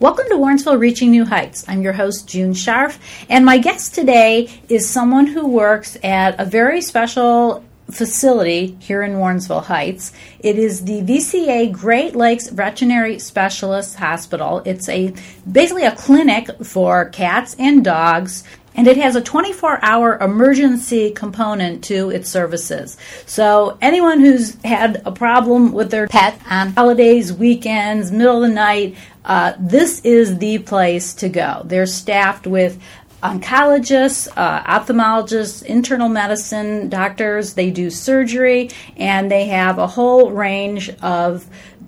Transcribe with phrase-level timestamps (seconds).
[0.00, 1.66] Welcome to Warrensville Reaching New Heights.
[1.68, 6.46] I'm your host, June Scharf, and my guest today is someone who works at a
[6.46, 10.14] very special facility here in Warrensville Heights.
[10.38, 14.62] It is the VCA Great Lakes Veterinary Specialist Hospital.
[14.64, 15.12] It's a
[15.50, 18.42] basically a clinic for cats and dogs
[18.74, 22.96] and it has a 24 hour emergency component to its services.
[23.26, 28.54] So, anyone who's had a problem with their pet on holidays, weekends, middle of the
[28.54, 31.62] night, uh, this is the place to go.
[31.64, 32.80] They're staffed with
[33.22, 37.54] oncologists, uh, ophthalmologists, internal medicine doctors.
[37.54, 41.46] They do surgery, and they have a whole range of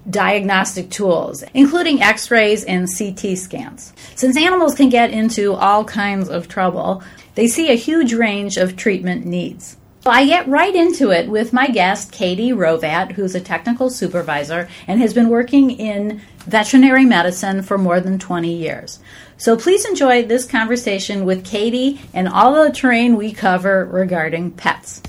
[0.08, 3.92] diagnostic tools, including x rays and CT scans.
[4.14, 7.02] Since animals can get into all kinds of trouble,
[7.34, 9.76] they see a huge range of treatment needs.
[10.02, 14.68] So I get right into it with my guest, Katie Rovat, who's a technical supervisor
[14.88, 18.98] and has been working in veterinary medicine for more than 20 years.
[19.36, 25.02] So please enjoy this conversation with Katie and all the terrain we cover regarding pets.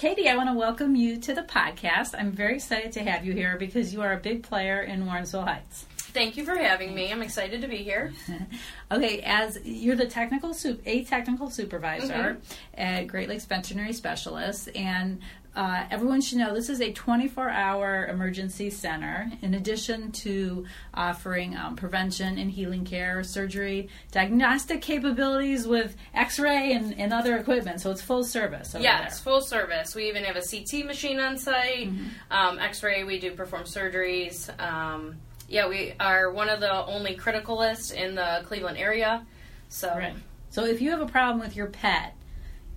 [0.00, 2.14] Katie, I want to welcome you to the podcast.
[2.18, 5.44] I'm very excited to have you here because you are a big player in Warrensville
[5.44, 5.84] Heights.
[5.92, 7.12] Thank you for having me.
[7.12, 8.10] I'm excited to be here.
[8.90, 10.56] okay, as you're the technical
[10.86, 12.80] a technical supervisor mm-hmm.
[12.80, 15.20] at Great Lakes Veterinary Specialist, and
[15.60, 19.30] uh, everyone should know this is a 24 hour emergency center.
[19.42, 26.72] In addition to offering um, prevention and healing care, surgery, diagnostic capabilities with x ray
[26.72, 27.82] and, and, other equipment.
[27.82, 28.74] So it's full service.
[28.80, 29.22] yes, there.
[29.22, 29.94] full service.
[29.94, 32.06] We even have a CT machine on site, mm-hmm.
[32.30, 34.48] um, x ray, we do perform surgeries.
[34.58, 39.26] Um, yeah, we are one of the only criticalists in the Cleveland area.
[39.68, 40.14] So, right.
[40.48, 42.16] so if you have a problem with your pet,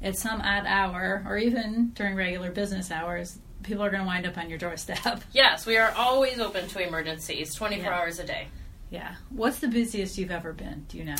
[0.04, 4.28] at some odd hour or even during regular business hours, people are going to wind
[4.28, 5.24] up on your doorstep.
[5.32, 7.98] Yes, we are always open to emergencies, 24 yeah.
[7.98, 8.48] hours a day.
[8.90, 9.16] Yeah.
[9.30, 10.86] What's the busiest you've ever been?
[10.90, 11.16] Do you know?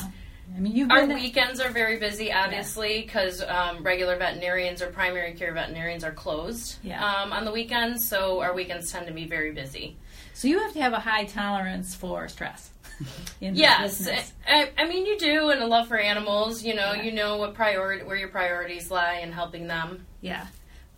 [0.54, 3.70] I mean, you've our weekends are very busy, obviously, because yeah.
[3.70, 7.02] um, regular veterinarians or primary care veterinarians are closed yeah.
[7.02, 8.06] um, on the weekends.
[8.06, 9.96] So our weekends tend to be very busy.
[10.34, 12.70] So you have to have a high tolerance for stress
[13.40, 14.08] yes,
[14.46, 16.62] I, I, mean you do, and a love for animals.
[16.62, 17.02] You know, yeah.
[17.02, 20.06] you know what priority where your priorities lie in helping them.
[20.20, 20.46] Yeah.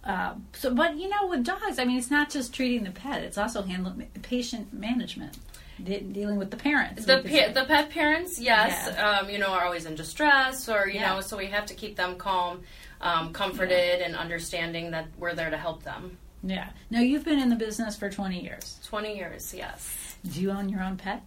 [0.06, 3.22] Uh, so, but you know, with dogs, I mean, it's not just treating the pet;
[3.22, 5.36] it's also handling patient management,
[5.82, 7.04] de- dealing with the parents.
[7.04, 9.18] The pa- the pet parents, yes, yeah.
[9.18, 11.14] um, you know, are always in distress, or you yeah.
[11.14, 12.62] know, so we have to keep them calm,
[13.00, 16.18] um, comforted, and understanding that we're there to help them.
[16.44, 16.68] Yeah.
[16.90, 18.78] Now, you've been in the business for twenty years.
[18.84, 20.16] Twenty years, yes.
[20.30, 21.22] Do you own your own pet?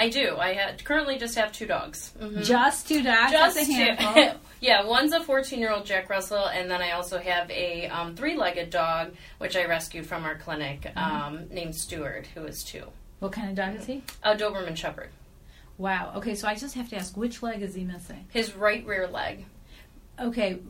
[0.00, 0.38] I do.
[0.38, 2.14] I had, currently just have two dogs.
[2.18, 2.40] Mm-hmm.
[2.40, 3.32] Just two dogs.
[3.32, 4.40] Just That's a handful.
[4.62, 9.12] yeah, one's a 14-year-old Jack Russell, and then I also have a um, three-legged dog,
[9.36, 10.98] which I rescued from our clinic, mm-hmm.
[10.98, 12.84] um, named Stewart, who is two.
[13.18, 14.02] What kind of dog is he?
[14.22, 15.10] A Doberman Shepherd.
[15.76, 16.14] Wow.
[16.16, 18.24] Okay, so I just have to ask, which leg is he missing?
[18.30, 19.44] His right rear leg.
[20.18, 20.60] Okay,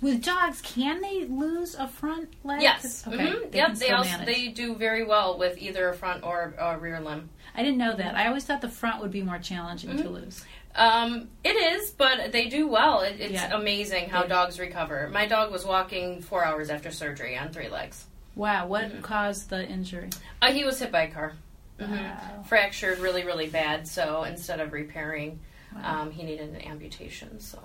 [0.00, 2.62] with dogs, can they lose a front leg?
[2.62, 3.06] Yes.
[3.06, 3.16] Okay.
[3.16, 3.50] Mm-hmm.
[3.50, 3.74] They yep.
[3.74, 7.28] They also they do very well with either a front or a rear limb.
[7.54, 8.14] I didn't know that.
[8.14, 10.02] I always thought the front would be more challenging mm-hmm.
[10.02, 10.44] to lose.
[10.74, 13.00] Um, it is, but they do well.
[13.00, 13.54] It, it's yeah.
[13.54, 14.28] amazing how yeah.
[14.28, 15.10] dogs recover.
[15.12, 18.06] My dog was walking four hours after surgery on three legs.
[18.34, 18.68] Wow.
[18.68, 19.02] What mm-hmm.
[19.02, 20.08] caused the injury?
[20.40, 21.34] Uh, he was hit by a car.
[21.78, 21.94] Mm-hmm.
[21.94, 22.44] Wow.
[22.46, 23.86] Fractured really, really bad.
[23.86, 25.40] So instead of repairing,
[25.74, 26.02] wow.
[26.02, 27.38] um, he needed an amputation.
[27.38, 27.58] So.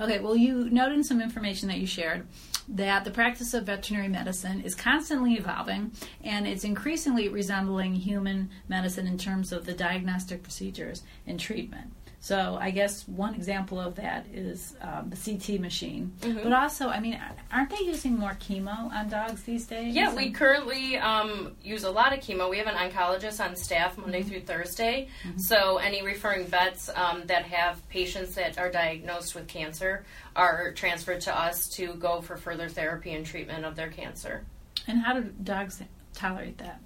[0.00, 2.26] Okay, well, you noted some information that you shared
[2.68, 9.06] that the practice of veterinary medicine is constantly evolving and it's increasingly resembling human medicine
[9.06, 11.92] in terms of the diagnostic procedures and treatment.
[12.24, 16.10] So I guess one example of that is um, the CT machine.
[16.22, 16.42] Mm-hmm.
[16.42, 17.20] But also, I mean,
[17.52, 19.94] aren't they using more chemo on dogs these days?
[19.94, 22.48] Yeah, we currently um, use a lot of chemo.
[22.48, 24.30] We have an oncologist on staff Monday mm-hmm.
[24.30, 25.08] through Thursday.
[25.22, 25.38] Mm-hmm.
[25.38, 31.20] So any referring vets um, that have patients that are diagnosed with cancer are transferred
[31.22, 34.46] to us to go for further therapy and treatment of their cancer.
[34.86, 35.82] And how do dogs
[36.14, 36.80] tolerate that?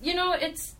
[0.00, 0.76] You know, it's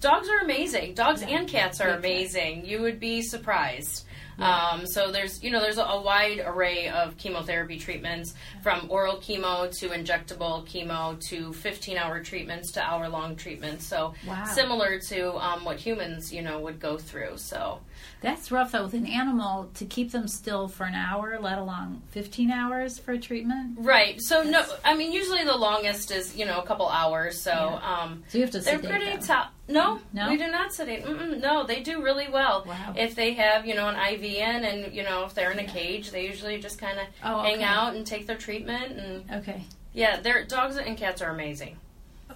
[0.00, 0.94] dogs are amazing.
[0.94, 1.38] Dogs yeah.
[1.38, 2.64] and cats are amazing.
[2.64, 4.04] You would be surprised.
[4.38, 4.68] Yeah.
[4.68, 9.16] Um, so there's you know there's a, a, wide array of chemotherapy treatments from oral
[9.16, 13.84] chemo to injectable chemo to 15 hour treatments to hour long treatments.
[13.84, 14.44] So wow.
[14.44, 17.38] similar to um, what humans you know would go through.
[17.38, 17.80] So
[18.20, 22.02] that's rough though with an animal to keep them still for an hour, let alone
[22.10, 23.78] 15 hours for a treatment.
[23.78, 24.20] Right.
[24.20, 27.40] So no, I mean usually the longest is you know a couple hours.
[27.40, 28.00] So yeah.
[28.02, 28.60] um, so you have to.
[28.60, 29.50] They're pretty tough.
[29.70, 31.04] No, no, we do not sedate.
[31.04, 32.64] Mm-mm, no, they do really well.
[32.66, 32.94] Wow.
[32.96, 35.66] If they have you know an IV in, and you know if they're in a
[35.66, 37.50] cage, they usually just kind of oh, okay.
[37.50, 38.98] hang out and take their treatment.
[38.98, 39.62] And okay.
[39.92, 41.76] Yeah, their dogs and cats are amazing.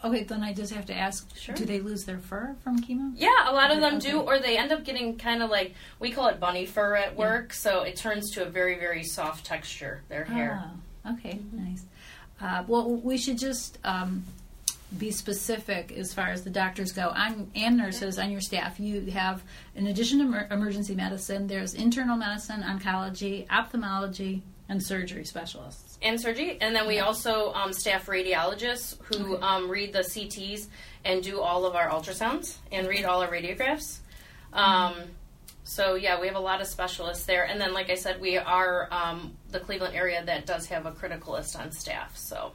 [0.04, 1.54] Okay, then I just have to ask: Sure.
[1.54, 3.12] Do they lose their fur from chemo?
[3.16, 4.10] Yeah, a lot of them Okay.
[4.10, 7.16] do, or they end up getting kind of like we call it bunny fur at
[7.16, 7.52] work.
[7.52, 10.02] So it turns to a very, very soft texture.
[10.08, 10.62] Their hair.
[11.06, 11.84] Oh, okay, nice.
[12.40, 14.24] Uh, well, we should just um,
[14.98, 18.80] be specific as far as the doctors go on, and nurses on your staff.
[18.80, 19.42] You have,
[19.76, 25.91] in addition to emer- emergency medicine, there's internal medicine, oncology, ophthalmology, and surgery specialists.
[26.02, 26.58] And surgery.
[26.60, 29.42] And then we also um, staff radiologists who Okay.
[29.42, 30.66] um, read the CTs
[31.04, 33.98] and do all of our ultrasounds and read all our radiographs.
[34.52, 34.94] Um,
[35.64, 37.44] so yeah, we have a lot of specialists there.
[37.44, 40.92] And then, like I said, we are um, the Cleveland area that does have a
[40.92, 42.16] criticalist on staff.
[42.16, 42.52] So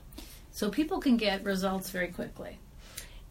[0.52, 2.60] So people can get results very quickly.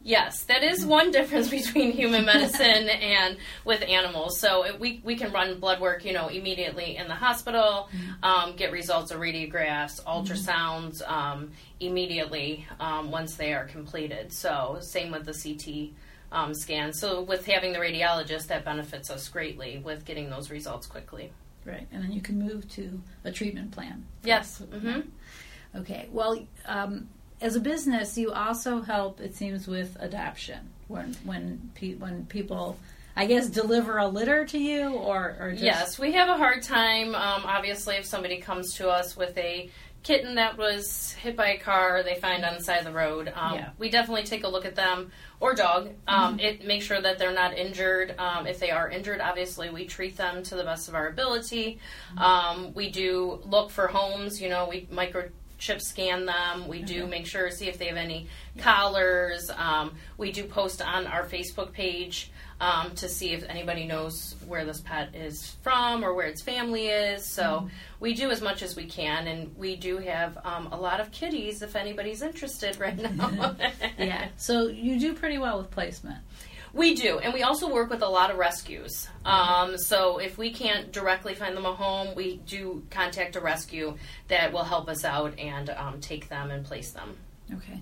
[0.06, 4.38] Yes, that is one difference between human medicine and with animals.
[4.38, 7.88] So it, we we can run blood work, you know, immediately in the hospital,
[8.22, 11.50] um, get results of radiographs, ultrasounds um,
[11.80, 14.32] immediately um, once they are completed.
[14.32, 15.90] So same with the CT
[16.30, 16.92] um, scan.
[16.92, 21.32] So with having the radiologist, that benefits us greatly with getting those results quickly.
[21.64, 24.06] Right, and then you can move to a treatment plan.
[24.22, 24.58] Yes.
[24.58, 25.00] hmm
[25.74, 26.08] Okay.
[26.12, 27.08] Well, um,
[27.40, 29.20] as a business, you also help.
[29.20, 32.78] It seems with adoption when when pe- when people,
[33.14, 36.62] I guess, deliver a litter to you or or just, Yes, we have a hard
[36.62, 37.14] time.
[37.14, 39.70] Um, obviously, if somebody comes to us with a
[40.02, 43.32] kitten that was hit by a car, they find on the side of the road.
[43.34, 43.70] Um, Yeah.
[43.76, 45.10] We definitely take a look at them
[45.40, 45.90] or dog.
[46.06, 48.14] Um, It make sure that they're not injured.
[48.16, 51.80] Um, if they are injured, obviously we treat them to the best of our ability.
[52.16, 54.40] Um, we do look for homes.
[54.40, 54.86] You know, we
[55.58, 56.68] microchip scan them.
[56.68, 59.50] We do make sure see if they have any collars.
[59.56, 62.30] Um, we do post on our Facebook page
[62.60, 66.88] um, to see if anybody knows where this pet is from or where its family
[66.88, 67.24] is.
[67.26, 67.68] So
[68.00, 71.10] we do as much as we can, and we do have um, a lot of
[71.12, 73.56] kitties if anybody's interested right now.
[73.98, 74.28] Yeah.
[74.36, 76.18] So you do pretty well with placement.
[76.76, 79.08] We do, and we also work with a lot of rescues.
[79.24, 83.96] Um, so if we can't directly find them a home, we do contact a rescue
[84.28, 87.16] that will help us out and um, take them and place them.
[87.54, 87.80] Okay.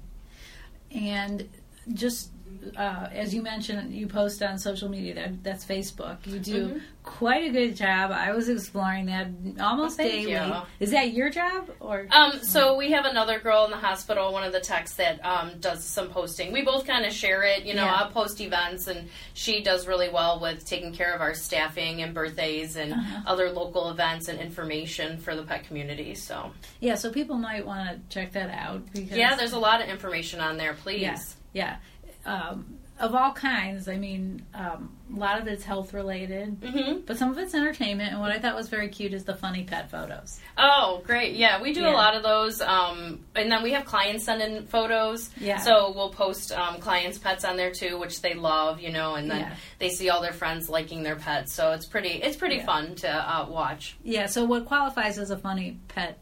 [0.93, 1.49] And
[1.93, 2.31] just
[2.77, 5.15] uh, as you mentioned, you post on social media.
[5.15, 6.27] That, that's Facebook.
[6.27, 6.81] You do Mhm.
[7.03, 8.11] quite a good job.
[8.11, 9.29] I was exploring that
[9.61, 10.33] almost Well, daily.
[10.33, 10.53] you.
[10.81, 12.07] Is that your job or?
[12.11, 15.53] Um, so we have another girl in the hospital, one of the techs that um,
[15.61, 16.53] does some posting.
[16.53, 17.65] We both kind of share it.
[17.65, 17.95] You know, Yeah.
[17.97, 22.15] I'll post events, and she does really well with taking care of our staffing and
[22.15, 23.21] birthdays and Uh-huh.
[23.27, 26.15] other local events and information for the pet community.
[26.15, 26.51] So
[26.81, 26.95] yeah.
[26.95, 30.41] So people might want to check that out because yeah, there's a lot of information
[30.41, 30.75] on there.
[30.75, 31.03] Please.
[31.03, 31.19] Yeah,
[31.53, 31.77] yeah.
[32.27, 33.89] Um, of all kinds.
[33.89, 38.13] I mean, um, a lot of it's health related, hmm but some of it's entertainment.
[38.13, 40.39] And what I thought was very cute is the funny pet photos.
[40.57, 41.35] Oh, great.
[41.35, 41.93] Yeah, we do Yeah.
[41.93, 42.61] a lot of those.
[42.61, 45.29] Um, and then we have clients send in photos.
[45.41, 45.59] Yeah.
[45.59, 49.29] So we'll post um, clients' pets on there too, which they love, you know, and
[49.29, 49.55] then Yeah.
[49.81, 51.53] they see all their friends liking their pets.
[51.53, 52.65] So it's pretty it's pretty Yeah.
[52.67, 53.97] fun to uh, watch.
[54.05, 54.27] Yeah.
[54.27, 56.17] So what qualifies as a funny pet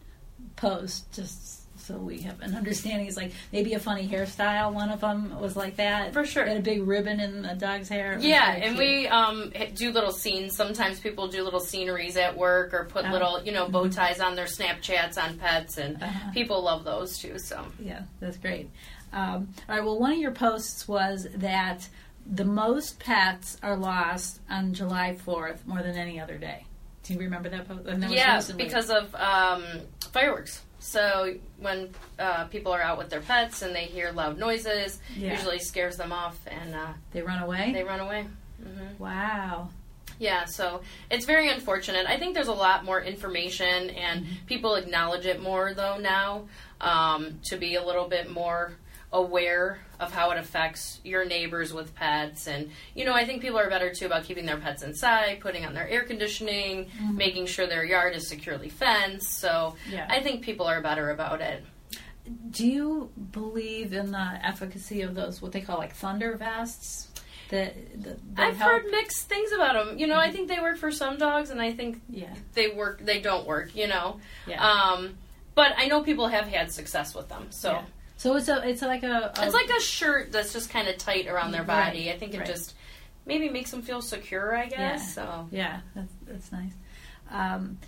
[0.56, 1.12] post?
[1.12, 1.41] Just
[1.82, 4.72] so we have an understanding It's like maybe a funny hairstyle.
[4.72, 6.44] One of them was like that For sure.
[6.46, 8.16] Had a big ribbon in the dog's hair.
[8.20, 8.78] Yeah, and cute.
[8.78, 10.54] we um, do little scenes.
[10.56, 13.10] Sometimes people do little sceneries at work or put Oh.
[13.10, 16.30] little, you know, bow ties on their Snapchats on pets, and Uh-huh.
[16.32, 17.38] people love those too.
[17.38, 18.70] So Yeah, that's great.
[19.12, 19.84] Um, all right.
[19.84, 21.88] Well, one of your posts was that
[22.24, 26.64] the most pets are lost on July fourth more than any other day.
[27.02, 27.86] Do you remember that post?
[27.88, 29.64] And that was yeah, because of um,
[30.12, 30.62] fireworks.
[30.84, 35.32] So when uh, people are out with their pets and they hear loud noises, Yeah.
[35.32, 37.70] usually scares them off and uh, they run away.
[37.72, 38.26] they run away.
[38.62, 39.68] hmm wow.
[40.18, 42.06] Yeah, so it's very unfortunate.
[42.06, 46.46] I think there's a lot more information, and people acknowledge it more though now
[46.80, 48.72] um, to be a little bit more
[49.12, 52.46] aware of how it affects your neighbors with pets.
[52.46, 55.64] And you know, I think people are better too about keeping their pets inside, putting
[55.66, 59.38] on their air conditioning, making sure their yard is securely fenced.
[59.38, 60.06] So Yeah.
[60.08, 61.64] I think people are better about it.
[62.50, 67.08] Do you believe in the efficacy of those what they call like thunder vests?
[67.50, 68.70] That, that, I've help?
[68.70, 69.98] heard mixed things about them.
[69.98, 72.32] You know, I think they work for some dogs, and I think Yeah.
[72.54, 73.04] they work.
[73.04, 73.76] They don't work.
[73.76, 74.20] You know.
[74.46, 74.64] Yeah.
[74.66, 75.18] Um,
[75.54, 77.48] but I know people have had success with them.
[77.50, 77.82] So Yeah.
[78.22, 80.96] So it's a it's like a, a it's like a shirt that's just kind of
[80.96, 82.06] tight around their body.
[82.06, 82.46] Right, I think it right.
[82.46, 82.72] just
[83.26, 84.56] maybe makes them feel secure.
[84.56, 84.78] I guess.
[84.78, 84.98] Yeah.
[84.98, 86.70] So Yeah, that's, that's nice.
[87.32, 87.78] Um,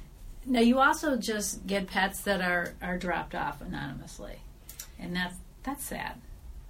[0.45, 4.41] now you also just get pets that are, are dropped off anonymously,
[4.99, 6.17] and that's that's sad.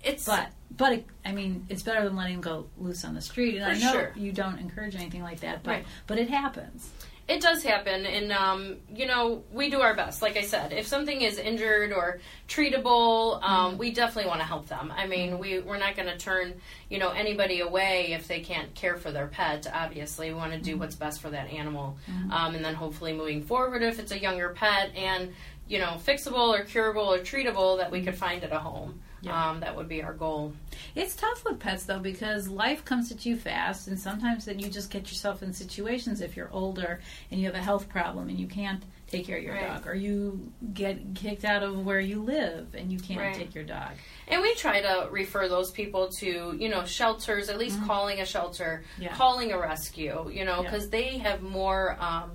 [0.02, 3.22] it's But but it, I mean, it's better than letting them go loose on the
[3.22, 3.56] street.
[3.56, 4.12] And I know sure.
[4.14, 5.86] you don't encourage anything like that, but Right.
[6.06, 6.90] but it happens.
[7.26, 10.20] It does happen, and um, you know we do our best.
[10.20, 13.78] Like I said, if something is injured or treatable, um, mm-hmm.
[13.78, 14.92] we definitely want to help them.
[14.94, 16.54] I mean, we we're not going to turn
[16.90, 19.66] you know anybody away if they can't care for their pet.
[19.72, 20.80] Obviously, we want to do mm-hmm.
[20.80, 22.30] what's best for that animal, mm-hmm.
[22.30, 25.32] um, and then hopefully moving forward, if it's a younger pet and
[25.66, 29.00] you know fixable or curable or treatable, that we could find at a home.
[29.24, 29.50] Yeah.
[29.50, 30.52] Um, that would be our goal.
[30.94, 34.68] It's tough with pets though because life comes at you fast, and sometimes that you
[34.68, 37.00] just get yourself in situations if you're older
[37.30, 39.68] and you have a health problem and you can't take care of your right.
[39.68, 43.34] dog, or you get kicked out of where you live and you can't right.
[43.34, 43.92] take your dog.
[44.28, 47.86] And we try to refer those people to you know shelters, at least mm-hmm.
[47.86, 49.14] calling a shelter, yeah.
[49.14, 50.90] calling a rescue, you know, because yeah.
[50.90, 51.96] they have more.
[52.00, 52.32] Um,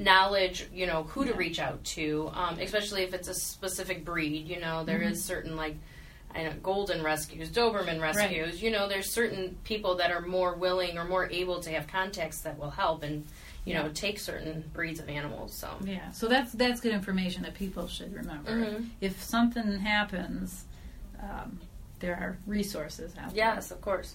[0.00, 4.46] knowledge, you know, who to reach out to, um, especially if it's a specific breed.
[4.46, 5.10] You know, there mm-hmm.
[5.10, 5.74] is certain like
[6.34, 8.54] I know Golden Rescues, Doberman Rescues.
[8.54, 8.62] Right.
[8.62, 12.40] You know, there's certain people that are more willing or more able to have contacts
[12.42, 13.26] that will help and
[13.64, 13.82] you yeah.
[13.82, 15.58] know take certain breeds of animals.
[15.58, 18.50] So yeah, so that's that's good information that people should remember.
[18.50, 18.84] Mm-hmm.
[19.00, 20.64] If something happens,
[21.22, 21.60] um,
[22.00, 23.36] there are resources out there.
[23.36, 24.14] Yes, of course.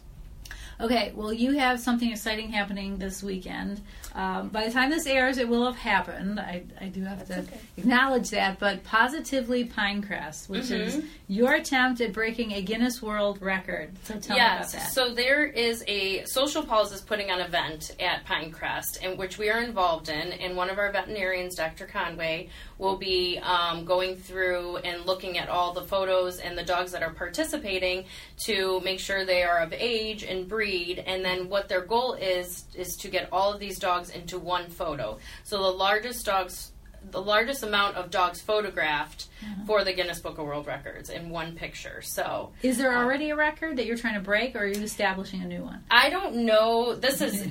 [0.84, 3.80] Okay, well, you have something exciting happening this weekend.
[4.16, 6.42] Um, by the time this airs, it will have happened.
[6.42, 7.62] I, I do have That's to okay.
[7.78, 8.60] acknowledge that.
[8.60, 11.00] But Positively Pinecrest, which mm-hmm.
[11.00, 13.96] is your attempt at breaking a Guinness World Record.
[14.04, 14.94] So tell yes, me about that.
[14.94, 19.38] So there is a Social Paws is putting on an event at Pinecrest, in which
[19.38, 21.86] we are involved in, and one of our veterinarians, Dr.
[21.86, 26.92] Conway, will be um, going through and looking at all the photos and the dogs
[26.92, 28.04] that are participating
[28.46, 30.73] to make sure they are of age and breed.
[31.00, 34.70] And then what their goal is is to get all of these dogs into one
[34.70, 35.20] photo.
[35.44, 36.72] So the largest dogs
[37.12, 39.66] the largest amount of dogs photographed uh-huh.
[39.66, 42.02] for the Guinness Book of World Records in one picture.
[42.02, 44.66] So, is there um, already um, a record that you're trying to break, or are
[44.66, 45.84] you establishing a new one?
[45.92, 46.96] I don't know.
[46.96, 47.46] This is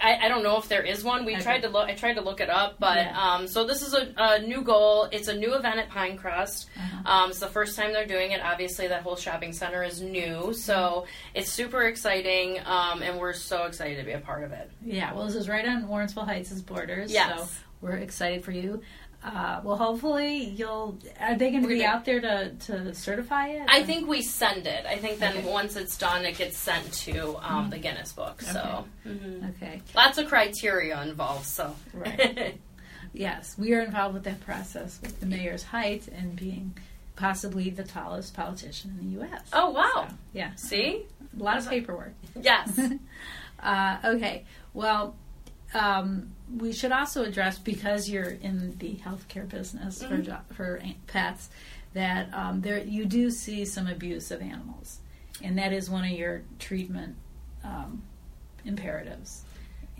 [0.00, 1.24] I, I, don't know if there is one.
[1.24, 1.42] We okay.
[1.42, 1.88] tried to look.
[1.88, 3.34] I tried to look it up, but yeah.
[3.34, 5.08] um, so this is a, a, new goal.
[5.10, 6.66] It's a new event at Pinecrest.
[6.76, 7.10] Uh-huh.
[7.10, 8.40] Um, it's the first time they're doing it.
[8.40, 11.10] Obviously, that whole shopping center is new, so mm-hmm.
[11.34, 14.70] it's super exciting, um, and we're so excited to be a part of it.
[14.84, 17.12] Yeah, well, this is right on Warrensville Heights' borders.
[17.12, 17.38] Yes.
[17.38, 17.48] So
[17.80, 18.82] we're excited for you.
[19.22, 20.96] Uh, well, hopefully you'll.
[21.20, 23.66] Are they going to be out there to, to certify it?
[23.68, 24.86] I think we send it.
[24.86, 25.50] I think then okay.
[25.50, 27.70] once it's done, it gets sent to um, mm-hmm.
[27.70, 28.40] the Guinness Book.
[28.40, 29.16] So, okay.
[29.16, 29.46] Mm-hmm.
[29.50, 29.82] okay.
[29.94, 31.46] lots of criteria involved.
[31.46, 32.60] So, right.
[33.12, 36.76] yes, we are involved with that process with the mayor's height and being
[37.16, 39.42] possibly the tallest politician in the U.S.
[39.52, 40.06] Oh wow!
[40.08, 40.54] So, yeah.
[40.54, 41.02] See,
[41.38, 42.14] a lot of paperwork.
[42.40, 42.78] Yes.
[43.62, 44.44] uh, okay.
[44.74, 45.16] Well.
[45.74, 50.22] Um, we should also address because you're in the healthcare business mm-hmm.
[50.22, 51.50] for for pets
[51.94, 55.00] that um, there you do see some abuse of animals,
[55.42, 57.16] and that is one of your treatment
[57.64, 58.02] um,
[58.64, 59.44] imperatives.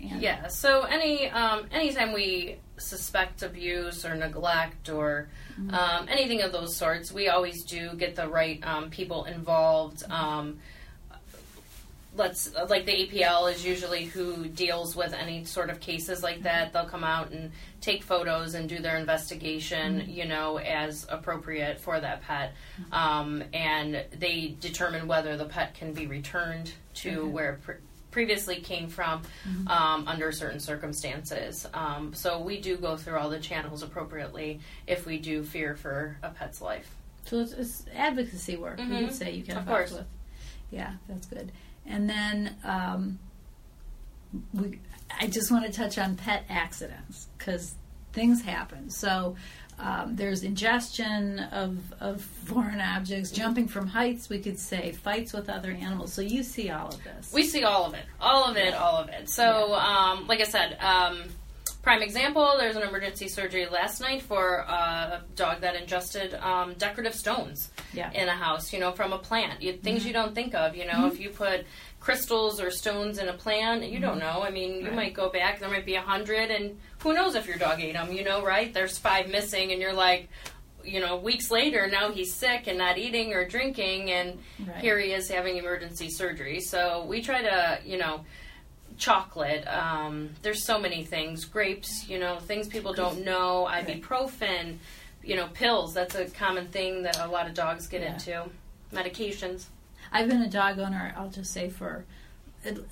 [0.01, 0.47] And yeah.
[0.47, 5.29] So any um, anytime we suspect abuse or neglect or
[5.59, 5.73] mm-hmm.
[5.73, 10.03] Um, anything of those sorts, we always do get the right um, people involved.
[10.03, 10.57] Mm-hmm
[12.19, 16.73] let's like the APL is usually who deals with any sort of cases like that.
[16.73, 20.11] They'll come out and take photos and do their investigation, mm-hmm.
[20.11, 22.93] you know, as appropriate for that pet, mm-hmm.
[22.93, 27.29] um, and they determine whether the pet can be returned to okay.
[27.29, 27.59] where.
[27.63, 27.75] Pre-
[28.11, 29.67] previously came from mm-hmm.
[29.67, 31.67] um, under certain circumstances.
[31.75, 36.17] Um, so we do go through all the channels appropriately if we do fear for
[36.23, 36.89] a pet's life.
[37.25, 38.79] So it's, it's advocacy work.
[38.79, 38.93] Mm-hmm.
[38.93, 39.91] You would say you can of course.
[39.91, 40.07] with.
[40.71, 41.51] Yeah, that's good.
[41.85, 43.19] And then um,
[44.53, 44.79] we,
[45.19, 47.75] I just want to touch on pet accidents because
[48.13, 48.89] things happen.
[48.89, 49.35] So
[49.79, 55.49] um, there's ingestion of, of foreign objects, jumping from heights, we could say, fights with
[55.49, 56.13] other animals.
[56.13, 57.31] So you see all of this.
[57.33, 58.05] We see all of it.
[58.19, 59.29] All of it, all of it.
[59.29, 61.23] So, um, like I said, um,
[61.81, 67.15] prime example, there's an emergency surgery last night for a dog that ingested um, decorative
[67.15, 68.11] stones yeah.
[68.11, 69.61] in a house, you know, from a plant.
[69.61, 70.07] You, things mm-hmm.
[70.07, 71.07] you don't think of, you know, mm-hmm.
[71.07, 71.65] if you put
[71.99, 74.01] crystals or stones in a plant, you mm-hmm.
[74.01, 74.41] don't know.
[74.43, 74.95] I mean, you right.
[74.95, 77.93] might go back, there might be a hundred, and who knows if your dog ate
[77.93, 78.73] them, you know, right?
[78.73, 80.29] There's five missing, and you're like,
[80.83, 84.77] you know, weeks later, now he's sick and not eating or drinking, and right.
[84.77, 86.59] here he is having emergency surgery.
[86.59, 88.25] So we try to, you know,
[88.99, 89.67] chocolate.
[89.67, 91.45] Um, there's so many things.
[91.45, 93.67] Grapes, you know, things people don't know.
[93.69, 94.77] Ibuprofen,
[95.23, 95.93] you know, pills.
[95.93, 98.13] That's a common thing that a lot of dogs get yeah.
[98.13, 98.45] into.
[98.93, 99.65] Medications.
[100.11, 102.05] I've been a dog owner, I'll just say, for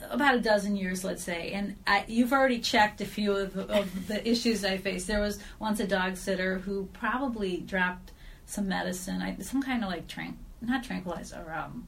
[0.10, 4.08] about a dozen years, let's say, and I, you've already checked a few of, of
[4.08, 5.06] the issues I face.
[5.06, 8.12] There was once a dog sitter who probably dropped
[8.46, 11.88] some medicine, I, some kind of like trank, not tranquilizer, um,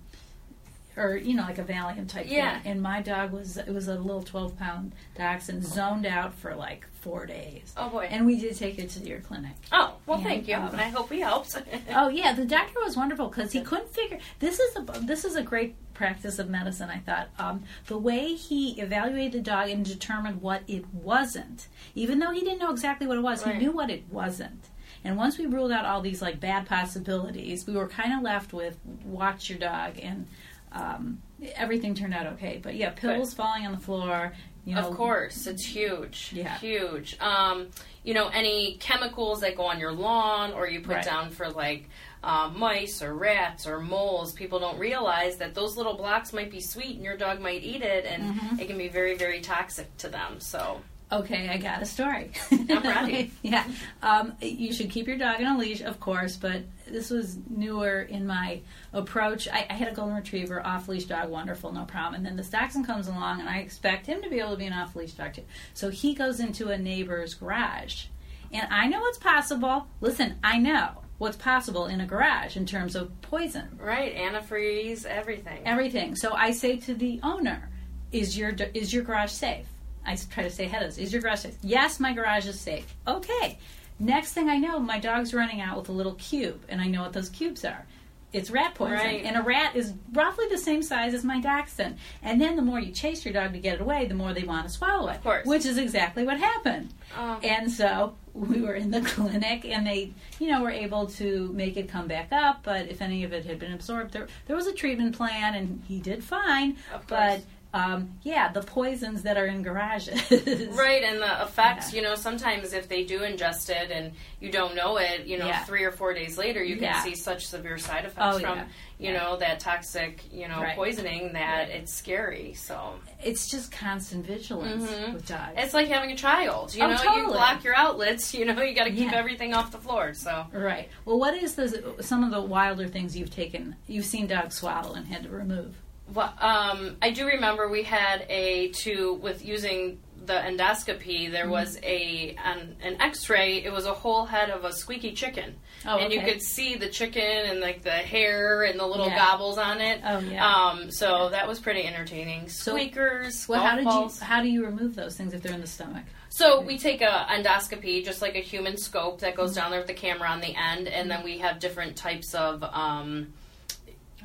[1.00, 2.60] or you know, like a Valium type Yeah.
[2.60, 2.72] thing.
[2.74, 6.86] And my dog was it was a little twelve pound dachshund, zoned out for like
[7.02, 7.74] four days.
[7.78, 8.08] Oh boy.
[8.12, 9.54] And we did take it to your clinic.
[9.72, 11.58] oh well, and, thank you, um, and I hope he helps.
[11.96, 14.20] Oh yeah, the doctor was wonderful because he couldn't figure.
[14.40, 16.90] This is a this is a great practice of medicine.
[16.90, 22.20] I thought um, the way he evaluated the dog and determined what it wasn't, even
[22.20, 23.56] though he didn't know exactly what it was, Right.
[23.56, 24.66] he knew what it wasn't.
[25.04, 28.52] And once we ruled out all these like bad possibilities, we were kind of left
[28.54, 30.28] with watch your dog, and
[30.72, 31.22] um,
[31.56, 32.60] everything turned out okay.
[32.62, 34.34] But yeah, pills falling on the floor.
[34.66, 36.32] You know, Of course, it's huge.
[36.34, 36.58] Yeah.
[36.60, 37.18] Huge.
[37.20, 37.70] Um,
[38.04, 41.06] you know, any chemicals that go on your lawn or you put Right.
[41.06, 41.90] down for like
[42.24, 46.60] um, mice or rats or moles, people don't realize that those little blocks might be
[46.60, 48.60] sweet and your dog might eat it and Mm-hmm.
[48.60, 50.40] it can be very, very toxic to them.
[50.40, 52.32] So, Okay, I got a story.
[52.52, 53.32] I'm ready.
[53.42, 53.64] yeah,
[54.04, 58.02] um, you should keep your dog on a leash, of course, but this was newer
[58.02, 58.62] in my
[58.94, 59.48] approach.
[59.48, 62.14] I, I had a golden retriever, off leash dog, wonderful, no problem.
[62.16, 64.68] And then the Dachshund comes along, and I expect him to be able to be
[64.68, 65.46] an off leash dog too.
[65.74, 68.06] So he goes into a neighbor's garage,
[68.52, 69.88] and I know it's possible.
[70.02, 75.64] Listen, I know what's possible in a garage in terms of poison right, antifreeze, everything.
[75.66, 76.16] everything.
[76.16, 77.68] So I say to the owner,
[78.12, 79.66] "Is your is your garage safe?"
[80.10, 80.98] I try to stay ahead of this.
[80.98, 81.56] Is your garage safe?
[81.62, 82.94] Yes, my garage is safe.
[83.08, 83.58] Okay.
[84.00, 87.02] Next thing I know, my dog's running out with a little cube, and I know
[87.04, 87.86] what those cubes are.
[88.32, 89.24] It's rat poison, Right.
[89.26, 91.98] and a rat is roughly the same size as my dachshund.
[92.22, 94.44] And then the more you chase your dog to get it away, the more they
[94.44, 95.16] want to swallow it.
[95.18, 95.46] Of course.
[95.48, 96.94] which is exactly what happened.
[97.18, 97.40] Oh.
[97.44, 101.76] And so we were in the clinic, and they, you know, were able to make
[101.76, 102.62] it come back up.
[102.64, 105.82] But if any of it had been absorbed, there there was a treatment plan, and
[105.88, 106.78] he did fine.
[106.94, 107.46] Of But course.
[107.74, 110.20] Um, yeah, the poisons that are in garages,
[110.72, 111.98] Right, and the effects, Yeah.
[112.02, 115.46] you know, sometimes if they do ingest it and you don't know it, you know,
[115.46, 115.64] Yeah.
[115.66, 117.04] three or four days later, you can Yeah.
[117.04, 118.62] see such severe side effects Oh, from,
[118.98, 120.76] you know, that toxic, you know, Right.
[120.76, 122.54] poisoning that it's scary.
[122.56, 125.14] So It's just constant vigilance Mhm.
[125.14, 125.54] with dogs.
[125.58, 126.74] it's like having a child.
[126.74, 128.34] You Oh, know, you block your outlets.
[128.40, 130.14] You know, you got to keep everything off the floor.
[130.16, 130.90] So right.
[131.06, 133.76] Well, what is the some of the wilder things you've taken?
[133.88, 135.76] You've seen dogs swallow and had to remove.
[136.14, 141.32] Well, um, I do remember we had a to with using the endoscopy.
[141.32, 141.52] There Mm-hmm.
[141.52, 143.64] was a an, an X-ray.
[143.64, 146.90] It was a whole head of a squeaky chicken, Oh, and you could see the
[146.90, 149.18] chicken and like the hair and the little Yeah.
[149.18, 150.02] gobbles on it.
[150.06, 150.46] Oh, yeah.
[150.46, 152.50] Um, so that was pretty entertaining.
[152.50, 153.48] So- Squeakers.
[153.48, 154.20] Well, how did balls.
[154.20, 156.04] you how do you remove those things if they're in the stomach?
[156.30, 159.42] So we take a endoscopy, just like a human scope that Mm-hmm.
[159.42, 162.36] goes down there with the camera on the end, and then we have different types
[162.36, 162.64] of.
[162.64, 163.34] Um,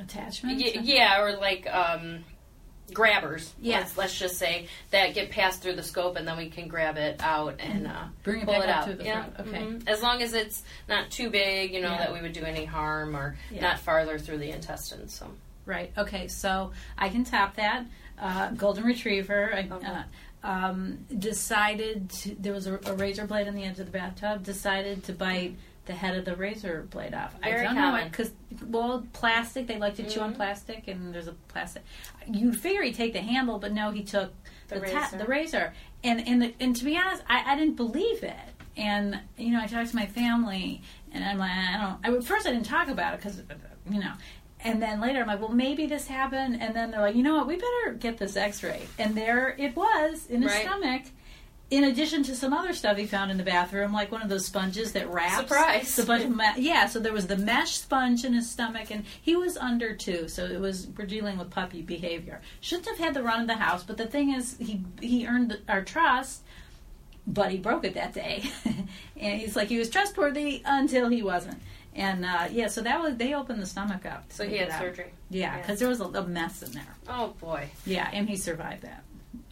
[0.01, 0.63] Attachments?
[0.63, 2.25] Y- yeah, or like um,
[2.93, 3.53] grabbers.
[3.61, 6.69] Yes, Let's, let's just say that get passed through the scope, and then we can
[6.69, 8.87] grab it out and uh, Bring it pull it out.
[8.89, 9.25] to the yeah.
[9.31, 9.49] front.
[9.49, 9.59] Okay.
[9.65, 9.89] mhm.
[9.89, 11.99] As long as it's not too big, you know, Yeah.
[11.99, 13.63] that we would do any harm or Yeah.
[13.63, 15.15] not farther through the intestines.
[15.15, 15.31] So
[15.67, 15.93] Right.
[15.97, 16.29] Okay.
[16.29, 17.87] So I can top that.
[18.21, 19.55] Uh, golden retriever.
[19.55, 20.03] I, uh,
[20.47, 24.43] um, decided to, there was a, a razor blade on the edge of the bathtub.
[24.45, 27.35] Decided to bite the head of the razor blade off.
[27.43, 28.09] Very I don't know common.
[28.09, 28.31] because
[28.67, 29.67] well, plastic.
[29.67, 30.37] They like to chew on Mhm.
[30.37, 31.83] plastic, and there's a plastic.
[32.27, 34.33] You'd figure he'd take the handle, but no, he took
[34.69, 35.19] The the, ta- razor.
[35.19, 35.73] the razor.
[36.03, 38.35] And and the, and to be honest, I, I didn't believe it.
[38.77, 42.15] And you know, I talked to my family, and I'm like, I don't.
[42.15, 43.43] I, at first, I didn't talk about it because
[43.91, 44.13] you know.
[44.67, 46.63] And then later, I'm like, well, maybe this happened.
[46.63, 47.47] And then they're like, you know what?
[47.47, 48.87] We better get this X-ray.
[48.99, 50.63] And there it was in his Right.
[50.63, 51.03] stomach.
[51.71, 54.45] In addition to some other stuff he found in the bathroom, like one of those
[54.45, 55.37] sponges that wraps.
[55.37, 55.97] Surprise.
[55.97, 59.35] The bunch me- yeah, so there was the mesh sponge in his stomach, and he
[59.35, 62.41] was under two, so it was we're dealing with puppy behavior.
[62.61, 65.59] Shouldn't have had the run of the house, but the thing is, he he earned
[65.69, 66.43] our trust,
[67.27, 68.45] but he broke it that day,
[69.17, 71.61] and he's like he was trustworthy until he wasn't.
[71.97, 74.25] And uh, yeah, so that was they opened the stomach up.
[74.29, 75.13] so he had surgery.
[75.31, 75.61] Yeah, Yeah.
[75.63, 76.95] because there was a, a mess in there.
[77.09, 77.71] Oh boy.
[77.87, 79.03] Yeah, and he survived that.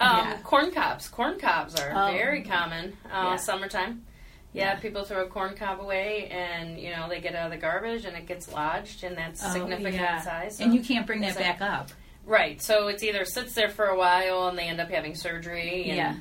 [0.02, 0.38] Um, Yeah.
[0.42, 1.08] Corn cobs.
[1.08, 2.12] Corn cobs are Oh.
[2.12, 3.36] very common uh, Yeah.
[3.36, 4.04] summertime.
[4.52, 4.80] Yeah, Yeah.
[4.80, 8.04] people throw a corn cob away, and you know they get out of the garbage,
[8.04, 10.58] and it gets lodged, and that's Oh, significant size.
[10.58, 11.88] so- and you can't bring that back up.
[12.26, 12.60] right.
[12.60, 15.84] So it's either sits there for a while, and they end up having surgery.
[15.88, 16.14] And, Yeah,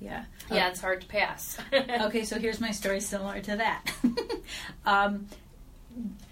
[0.00, 1.58] yeah, yeah, it's hard to pass.
[1.72, 3.90] okay, so here's my story similar to that.
[4.84, 5.26] um,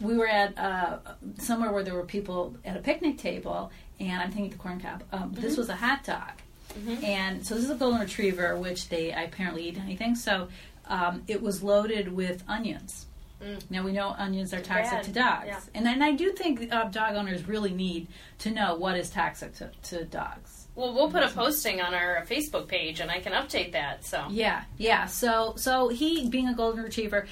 [0.00, 0.98] we were at uh,
[1.38, 5.02] somewhere where there were people at a picnic table, and I'm thinking the corn cob.
[5.12, 6.32] Um, This was a hot dog,
[6.78, 7.04] Mhm.
[7.04, 10.14] and so this is a golden retriever, which they apparently eat anything.
[10.16, 10.48] So
[10.86, 13.06] um, it was loaded with onions.
[13.42, 13.60] Mm.
[13.70, 15.60] Now we know onions are toxic Bad, to dogs, yeah.
[15.74, 18.06] and then I do think uh, dog owners really need
[18.38, 20.66] to know what is toxic to, to dogs.
[20.76, 24.04] well, we'll put a posting on our Facebook page, and I can update that.
[24.04, 25.06] So Yeah, yeah.
[25.06, 27.26] So, so he, being a golden retriever,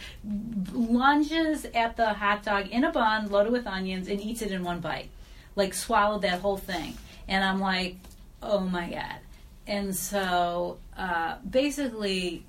[0.73, 4.63] lunges at the hot dog in a bun loaded with onions and eats it in
[4.65, 5.09] one bite.
[5.55, 6.97] like swallowed that whole thing,
[7.29, 7.97] and I'm like,
[8.43, 9.17] oh my god.
[9.67, 12.45] And so uh, basically,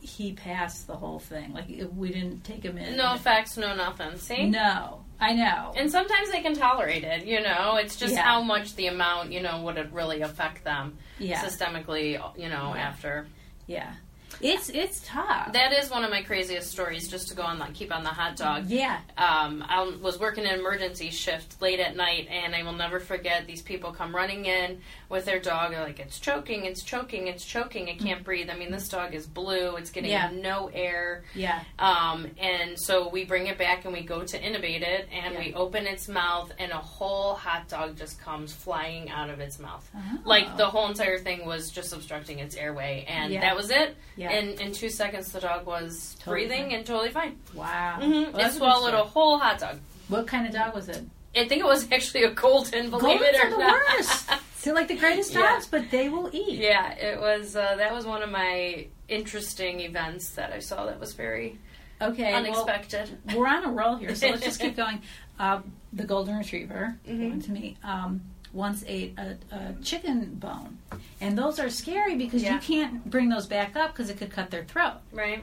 [0.00, 1.52] he passed the whole thing.
[1.52, 2.96] Like we didn't take him in.
[2.96, 4.16] No effects, no nothing.
[4.16, 4.46] See?
[4.48, 5.72] No, I know.
[5.76, 7.76] And sometimes they can tolerate it, you know.
[7.76, 8.22] It's just Yeah.
[8.22, 12.72] how much the amount, you know, would it really affect them yeah, systemically, you know,
[12.74, 12.80] Yeah.
[12.80, 13.26] after.
[13.66, 13.92] yeah.
[14.40, 15.52] It's it's tough.
[15.52, 18.10] That is one of my craziest stories, just to go on, like, keep on the
[18.10, 18.66] hot dog.
[18.68, 23.00] yeah, um, I was working an emergency shift late at night, and I will never
[23.00, 25.70] forget these people come running in with their dog.
[25.72, 27.88] They're like, "It's choking, it's choking, it's choking.
[27.88, 29.76] It can't breathe." I mean, this dog is blue.
[29.76, 30.30] It's getting Yeah.
[30.32, 31.24] no air.
[31.34, 35.34] yeah, Um, and so we bring it back and we go to intubate it, and
[35.34, 35.40] Yeah.
[35.40, 39.58] we open its mouth, and a whole hot dog just comes flying out of its
[39.58, 39.88] mouth.
[39.96, 40.00] Oh.
[40.24, 43.40] Like the whole entire thing was just obstructing its airway, and Yeah.
[43.40, 43.96] that was it.
[44.18, 44.30] Yeah.
[44.32, 46.74] And in two seconds, the dog was Totally breathing fine.
[46.74, 47.38] and totally fine.
[47.54, 47.98] wow.
[48.00, 48.10] Mm-hmm.
[48.12, 49.78] Well, it that's a good swallowed a whole hot dog.
[50.08, 51.04] What kind of dog was it?
[51.36, 53.58] I think it was actually a golden, believe Goldens it or are the
[53.96, 54.30] worst.
[54.64, 55.52] They're like the greatest Yeah.
[55.52, 56.58] dogs, but they will eat.
[56.58, 57.54] yeah, it was.
[57.54, 60.84] Uh, that was one of my interesting events that I saw.
[60.86, 61.56] That was very
[62.02, 62.24] Okay.
[62.32, 63.18] well, unexpected.
[63.34, 65.00] we're on a roll here, so let's just keep going.
[65.38, 65.60] Uh,
[65.92, 67.44] the golden retriever, Mhm.
[67.44, 68.20] to me, um,
[68.52, 70.78] once ate a, a chicken bone,
[71.20, 72.54] and those are scary because Yeah.
[72.54, 74.94] you can't bring those back up because it could cut their throat.
[75.12, 75.42] right?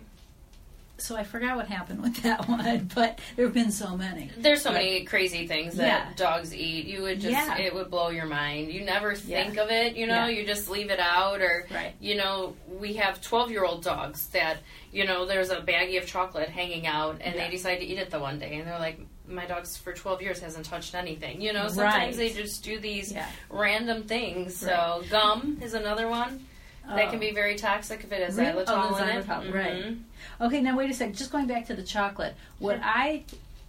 [0.97, 4.31] So I forgot what happened with that one, but there have been so many.
[4.37, 4.77] There's so Right.
[4.85, 6.13] many crazy things that Yeah.
[6.15, 6.85] dogs eat.
[6.85, 7.57] You would just Yeah.
[7.57, 8.71] it would blow your mind.
[8.71, 11.93] You never think of it, you know, you just leave it out or Right.
[11.99, 14.59] you know, we have 12-year-old dogs that,
[14.93, 18.09] you know, there's a baggie of chocolate hanging out and they decide to eat it
[18.09, 21.41] the one day and they're like my dog's for 12 years hasn't touched anything.
[21.41, 21.71] You know, Right.
[21.71, 23.27] sometimes they just do these Yeah.
[23.49, 24.55] random things.
[24.55, 26.45] So gum is another one
[26.87, 27.09] that Oh.
[27.11, 27.33] can be oh.
[27.33, 28.51] very toxic if it has Really?
[28.51, 29.25] Oh, xylitol the in it.
[29.27, 29.53] xylitol, mm-hmm.
[29.53, 29.95] right.
[30.41, 31.15] Okay, now wait a second.
[31.15, 32.35] Just going back to the chocolate.
[32.59, 32.79] What.
[32.83, 33.23] I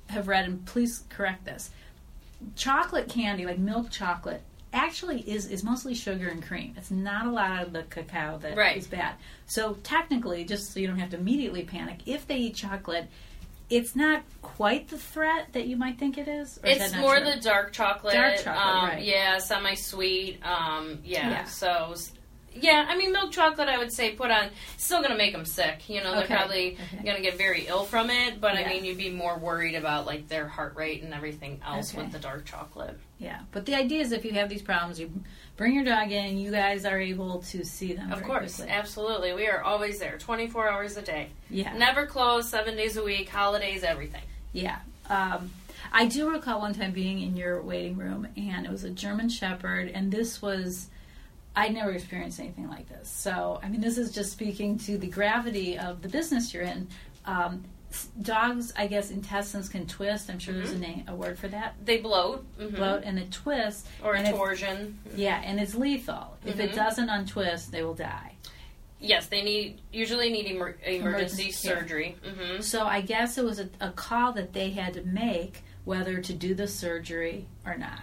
[0.08, 1.70] have read, and please correct this,
[2.54, 4.42] chocolate candy, like milk chocolate,
[4.72, 6.74] actually is is mostly sugar and cream.
[6.76, 8.90] It's not a lot of the cacao that is Right.
[8.90, 9.14] bad.
[9.46, 13.08] So technically, just so you don't have to immediately panic, if they eat chocolate,
[13.68, 16.58] it's not quite the threat that you might think it is.
[16.62, 17.30] Or It's not more true?
[17.34, 18.14] the dark chocolate.
[18.14, 19.02] Dark chocolate, um, right.
[19.04, 20.40] Yeah, semi-sweet.
[20.44, 21.28] Um, yeah.
[21.30, 21.44] Yeah.
[21.44, 21.94] So,
[22.54, 22.86] yeah.
[22.88, 23.68] I mean, milk chocolate.
[23.68, 24.50] I would say put on.
[24.76, 25.88] Still going to make them sick.
[25.88, 27.02] You know, Okay, they're probably okay.
[27.04, 28.40] going to get very ill from it.
[28.40, 28.60] But Yeah.
[28.60, 32.02] I mean, you'd be more worried about like their heart rate and everything else Okay.
[32.04, 32.98] with the dark chocolate.
[33.18, 35.10] Yeah, but the idea is if you have these problems, you
[35.56, 36.38] bring your dog in.
[36.38, 38.12] You guys are able to see them.
[38.12, 38.72] Of course, quickly.
[38.72, 39.32] absolutely.
[39.32, 41.28] We are always there, 24 hours a day.
[41.50, 41.76] Yeah.
[41.76, 44.22] Never close, seven days a week, holidays, everything.
[44.52, 44.78] Yeah.
[45.08, 45.50] Um,
[45.92, 49.28] I do recall one time being in your waiting room, and it was a German
[49.28, 50.88] Shepherd, and this was.
[51.58, 53.08] I never experienced anything like this.
[53.08, 56.86] So, I mean, this is just speaking to the gravity of the business you're in.
[57.24, 57.64] Um,
[58.22, 60.28] dogs, I guess, intestines can twist.
[60.30, 61.74] I'm sure there's a name, a word for that.
[61.84, 62.44] They bloat.
[62.58, 62.76] mhm.
[62.76, 63.88] Bloat and it twists.
[64.02, 64.98] Or a if- torsion.
[65.14, 66.36] Yeah, and it's lethal.
[66.44, 66.74] If it Mhm.
[66.76, 68.32] doesn't untwist, they will die.
[68.98, 72.16] Yes, they need usually need emer- emergency, Emergency surgery.
[72.24, 76.20] hmm So I guess it was a, a call that they had to make whether
[76.20, 78.00] to do the surgery or not.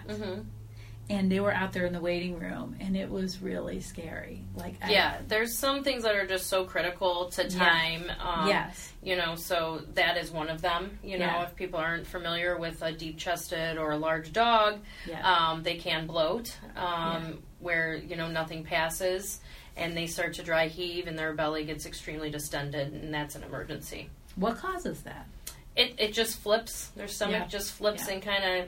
[1.10, 4.76] And they were out there in the waiting room and it was really scary like
[4.82, 7.50] I- Yeah, there's some things that are just so critical to Yeah.
[7.60, 8.12] time.
[8.20, 10.98] Um, yes You know, so that is one of them.
[11.04, 11.44] You know, Yeah.
[11.44, 15.76] if people aren't familiar with a deep chested or a large dog, yeah um, they
[15.76, 19.42] can bloat, um, where, you know, nothing passes
[19.76, 23.44] and they start to dry heave and their belly gets extremely distended, and that's an
[23.44, 24.10] emergency.
[24.36, 25.28] what causes that
[25.76, 26.90] It, it just flips.
[26.96, 27.48] Their stomach Yeah.
[27.48, 28.14] just flips Yeah.
[28.14, 28.68] and kind of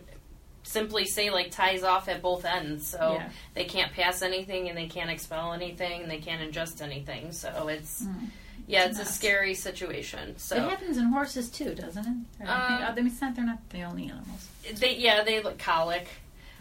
[0.65, 2.85] simply say like ties off at both ends.
[2.87, 3.29] So Yeah.
[3.53, 7.31] they can't pass anything and they can't expel anything and they can't ingest anything.
[7.31, 8.29] So it's Mm.
[8.67, 10.37] yeah, It's it's a scary situation.
[10.37, 12.05] So it happens in horses too doesn't
[12.41, 14.49] it Um, oh, they mean, they're not the only animals
[14.79, 16.07] they yeah they look colic.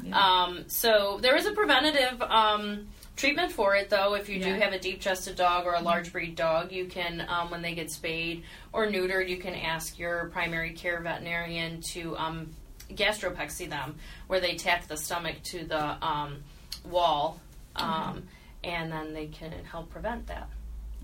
[0.02, 0.18] yeah.
[0.18, 4.14] Um, so there is a preventative um, treatment for it, though.
[4.14, 7.48] If you do have a deep-chested dog or a large breed dog, you can, um,
[7.48, 12.50] when they get spayed or neutered, you can ask your primary care veterinarian to um,
[12.96, 16.42] gastropexy them, where they tack the stomach to the um,
[16.88, 17.40] wall,
[17.76, 18.22] um,
[18.62, 20.48] and then they can help prevent that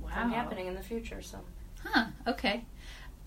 [0.03, 1.21] wow from happening in the future.
[1.23, 1.39] So.
[1.85, 2.65] huh okay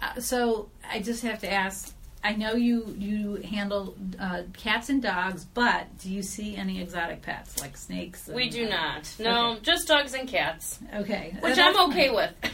[0.02, 5.02] uh, so i just have to ask i know you you handle uh, cats and
[5.02, 9.12] dogs but do you see any exotic pets like snakes We do not.
[9.20, 9.60] No, Okay.
[9.62, 12.32] just dogs and cats, okay which That's I'm okay with.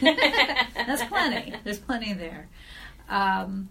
[0.86, 1.54] That's plenty.
[1.64, 2.48] There's plenty there.
[3.08, 3.68] Um,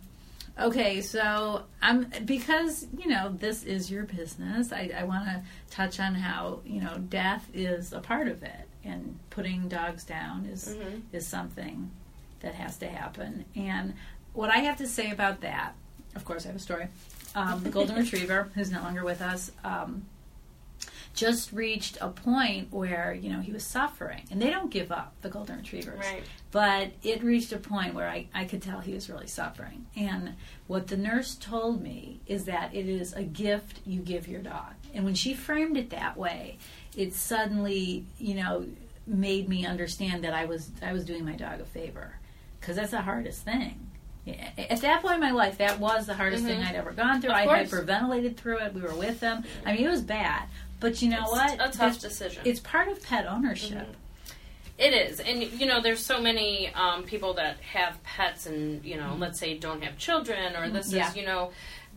[0.59, 4.71] okay, so I'm because you know this is your business.
[4.71, 5.41] I, I want to
[5.71, 10.45] touch on how you know death is a part of it, and putting dogs down
[10.45, 11.01] is Mhm.
[11.11, 11.89] is something
[12.41, 13.45] that has to happen.
[13.55, 13.93] And
[14.33, 15.73] what I have to say about that
[16.15, 16.87] of course, I have a story.
[17.35, 20.05] Um, the golden retriever, who's no longer with us, um,
[21.19, 25.13] just reached a point where you know he was suffering, and they don't give up
[25.21, 25.99] the golden retrievers.
[25.99, 26.23] Right.
[26.51, 29.85] But it reached a point where I, I could tell he was really suffering.
[29.95, 30.35] And
[30.67, 34.73] what the nurse told me is that it is a gift you give your dog.
[34.93, 36.57] And when she framed it that way,
[36.95, 38.65] it suddenly, you know,
[39.05, 42.15] made me understand that I was I was doing my dog a favor
[42.59, 43.87] because that's the hardest thing.
[44.57, 46.69] At that point in my life, that was the hardest thing mm-hmm.
[46.69, 47.31] I'd ever gone through.
[47.31, 48.73] I hyperventilated through it.
[48.73, 49.43] We were with them.
[49.65, 50.43] I mean, it was bad.
[50.79, 51.53] But you know what?
[51.55, 52.41] a tough It's- decision.
[52.45, 53.95] It's part of pet ownership.
[54.77, 58.95] It is, and you know, there's so many um, people that have pets, and you
[58.95, 59.21] know, Mm-hmm.
[59.21, 61.09] let's say don't have children, or this Yeah.
[61.09, 61.51] is, you know,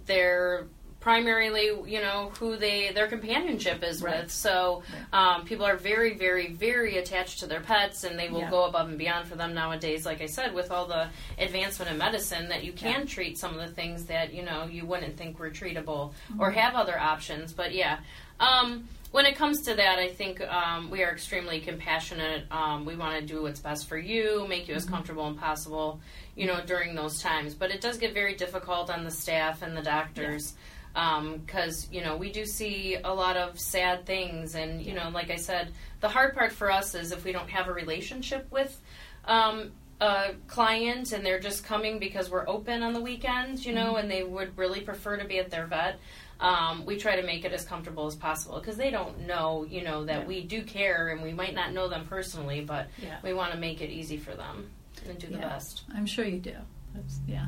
[0.07, 0.66] their
[0.99, 4.23] primarily, you know, who they their companionship is Right.
[4.23, 4.31] with.
[4.33, 8.51] So um, people are very, very, very attached to their pets, and they will Yeah.
[8.51, 10.05] go above and beyond for them nowadays.
[10.07, 13.07] Like I said, with all the advancement in medicine, that you can Yeah.
[13.07, 16.40] treat some of the things that you know you wouldn't think were treatable, Mm-hmm.
[16.40, 17.53] or have other options.
[17.53, 17.99] But yeah.
[18.42, 22.44] Um, when it comes to that, I think um, we are extremely compassionate.
[22.50, 26.00] Um, we want to do what's best for you, make you as comfortable and possible,
[26.35, 27.55] you know, during those times.
[27.55, 30.55] But it does get very difficult on the staff and the doctors
[30.92, 35.31] because you know we do see a lot of sad things, and you know, like
[35.31, 38.78] I said, the hard part for us is if we don't have a relationship with.
[39.24, 43.94] Um, a client and they're just coming because we're open on the weekends, you know,
[43.94, 46.00] and they would really prefer to be at their vet
[46.42, 49.83] um, we try to make it as comfortable as possible because they don't know, you
[49.83, 50.26] know, that Yeah.
[50.26, 53.18] we do care and we might not know them personally, but Yeah.
[53.22, 54.70] we want to make it easy for them
[55.09, 55.48] and do the Yeah.
[55.48, 55.85] best.
[55.94, 56.57] I'm sure you do.
[56.94, 57.46] That's, yeah.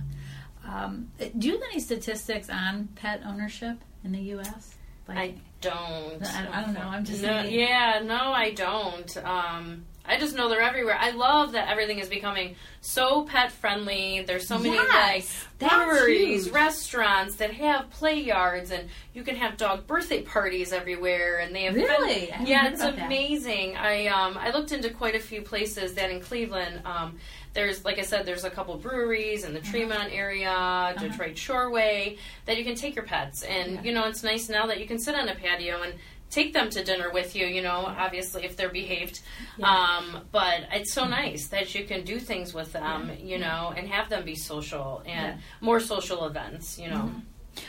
[0.66, 4.76] Um, do you have any statistics on pet ownership in the U.S.?
[5.08, 6.22] I don't.
[6.22, 6.80] I, I don't know.
[6.88, 9.14] I'm just no, yeah, no, I don't.
[9.18, 10.96] Um, I just know they're everywhere.
[11.00, 14.22] I love that everything is becoming so pet friendly.
[14.26, 16.54] There's so many Yes, like breweries, huge.
[16.54, 21.38] restaurants that have play yards, and you can have dog birthday parties everywhere.
[21.38, 22.28] And they have Really?
[22.44, 23.06] Yeah, it's about that.
[23.06, 23.76] amazing.
[23.78, 26.82] I um, I looked into quite a few places that in Cleveland.
[26.84, 27.18] Um,
[27.54, 29.70] there's like I said, there's a couple breweries in the Uh-huh.
[29.70, 33.82] Tremont area, Detroit Shoreway that you can take your pets, and Yeah.
[33.84, 35.94] you know it's nice now that you can sit on a patio and
[36.30, 37.46] take them to dinner with you.
[37.46, 39.20] You know, obviously if they're behaved,
[39.56, 39.68] Yeah.
[39.70, 43.08] um, but it's so nice that you can do things with them.
[43.08, 43.24] Yeah.
[43.24, 45.30] You know, and have them be social and Yeah.
[45.32, 45.64] Mm-hmm.
[45.64, 46.78] more social events.
[46.78, 47.12] You know,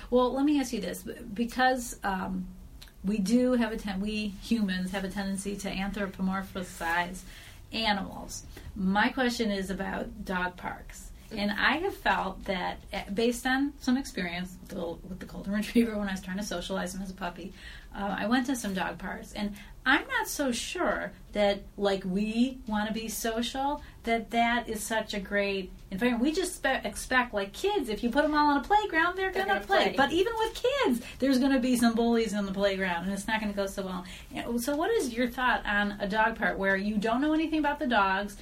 [0.10, 2.48] Well, let me ask you this: because um,
[3.04, 7.20] we do have a ten- we humans have a tendency to anthropomorphize
[7.72, 8.44] animals.
[8.76, 13.98] My question is about dog parks, and I have felt that, eh, based on some
[13.98, 17.10] experience with the, with the golden retriever when I was trying to socialize him as
[17.10, 17.54] a puppy,
[17.96, 22.58] uh, I went to some dog parks, and I'm not so sure that, like we
[22.68, 26.24] want to be social, that that is such a great environment.
[26.24, 29.32] We just spe- expect, like kids, if you put them all on a playground, they're,
[29.32, 29.84] They're going gonna play.
[29.90, 29.94] play.
[29.96, 33.28] But even with kids, there's going to be some bullies in the playground, and it's
[33.28, 34.58] not going to go so well.
[34.60, 37.80] So, what is your thought on a dog park where you don't know anything about
[37.80, 38.36] the dogs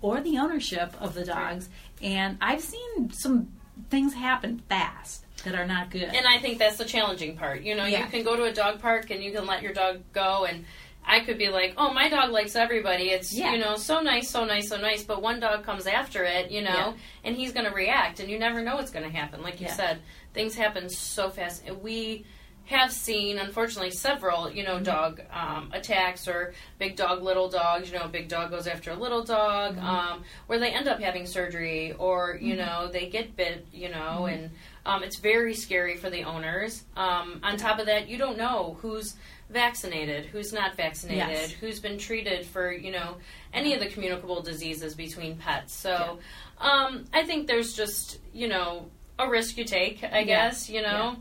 [0.00, 1.68] or the ownership of the dogs?
[2.04, 3.48] And I've seen some
[3.90, 6.04] things happen fast that are not good.
[6.04, 7.62] and I think that's the challenging part.
[7.62, 8.04] You know, Yeah.
[8.04, 10.64] you can go to a dog park and you can let your dog go and.
[11.06, 13.10] I could be like, oh, my dog likes everybody.
[13.10, 13.52] It's Yeah.
[13.52, 15.02] you know so nice, so nice, so nice.
[15.02, 16.92] But one dog comes after it, you know, Yeah.
[17.24, 19.42] and he's going to react, and you never know what's going to happen.
[19.42, 19.74] Like you Yeah.
[19.74, 19.98] said,
[20.32, 21.62] things happen so fast.
[21.82, 22.24] We
[22.66, 27.90] have seen, unfortunately, several you know dog um, attacks or big dog, little dogs.
[27.90, 31.00] You know, a big dog goes after a little dog, um, where they end up
[31.00, 33.66] having surgery, or you know they get bit.
[33.72, 34.50] You know, and
[34.86, 36.84] um, it's very scary for the owners.
[36.96, 39.14] Um, on top of that, you don't know who's
[39.50, 41.50] vaccinated, who's not vaccinated, Yes.
[41.52, 43.18] who's been treated for you know
[43.52, 45.74] any of the communicable diseases between pets.
[45.74, 46.18] So
[46.58, 50.24] um, I think there's just you know a risk you take, I Yeah.
[50.24, 51.16] guess you know.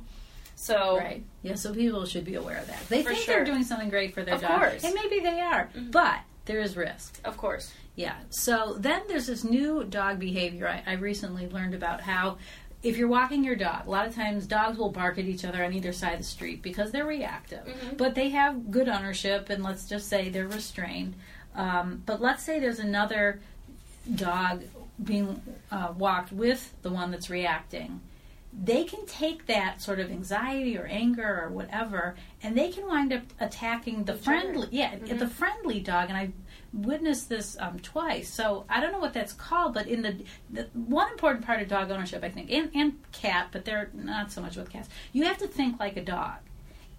[0.64, 1.24] So Right.
[1.42, 2.88] Yeah, so people should be aware of that.
[2.88, 3.36] They think sure.
[3.36, 4.44] they're doing something great for their dogs.
[4.44, 4.84] Of course.
[4.86, 5.70] And maybe they are.
[5.76, 7.20] But there is risk.
[7.26, 8.16] of course, Yeah.
[8.30, 12.38] So then there's this new dog behavior I, I recently learned about how
[12.82, 15.64] if you're walking your dog, a lot of times dogs will bark at each other
[15.64, 17.62] on either side of the street because they're reactive.
[17.98, 21.16] But they have good ownership, and let's just say they're restrained.
[21.56, 23.40] Um, but let's say there's another
[24.16, 24.64] dog
[25.02, 28.02] being uh, walked with the one that's reacting.
[28.56, 33.12] They can take that sort of anxiety or anger or whatever, and they can wind
[33.12, 34.24] up attacking the Each other.
[34.24, 36.10] friendly, yeah, the friendly dog.
[36.10, 36.32] And I
[36.72, 38.30] witnessed this um, twice.
[38.30, 41.68] So I don't know what that's called, but in the, the one important part of
[41.68, 44.90] dog ownership, I think, and, and cat, but they're not so much with cats.
[45.14, 46.38] You have to think like a dog.